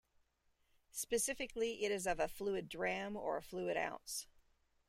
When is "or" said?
3.15-3.37